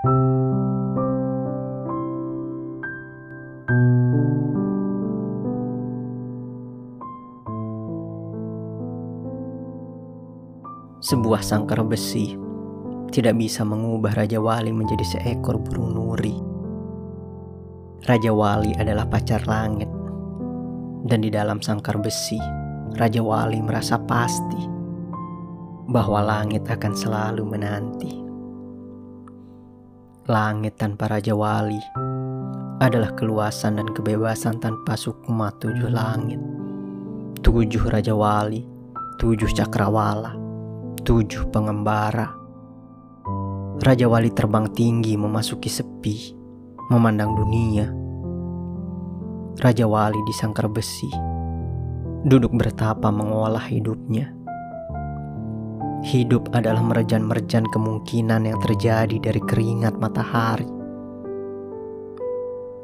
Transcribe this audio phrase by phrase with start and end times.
[0.00, 0.16] Sebuah
[11.44, 12.32] sangkar besi
[13.12, 16.32] tidak bisa mengubah Raja Wali menjadi seekor burung nuri.
[18.08, 19.92] Raja Wali adalah pacar langit,
[21.04, 22.40] dan di dalam sangkar besi,
[22.96, 24.64] Raja Wali merasa pasti
[25.92, 28.29] bahwa langit akan selalu menanti.
[30.30, 31.82] Langit tanpa Raja Wali
[32.78, 36.38] adalah keluasan dan kebebasan tanpa sukma tujuh langit,
[37.42, 38.62] tujuh Raja Wali,
[39.18, 40.38] tujuh cakrawala,
[41.02, 42.30] tujuh pengembara
[43.82, 46.30] Raja Wali terbang tinggi memasuki sepi,
[46.94, 47.90] memandang dunia.
[49.58, 51.10] Raja Wali di sangkar besi,
[52.22, 54.39] duduk bertapa mengolah hidupnya.
[56.00, 60.68] Hidup adalah merejan-merejan kemungkinan yang terjadi dari keringat matahari.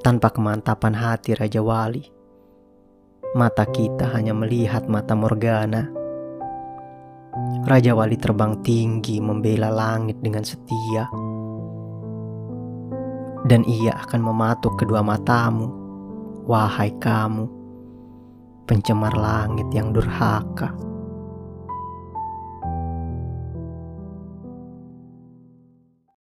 [0.05, 2.05] Tanpa kemantapan hati Raja Wali,
[3.35, 5.97] mata kita hanya melihat mata Morgana
[7.67, 11.05] Raja Wali terbang tinggi membela langit dengan setia.
[13.45, 15.69] Dan ia akan mematuk kedua matamu,
[16.49, 17.45] wahai kamu,
[18.65, 20.86] pencemar langit yang durhaka.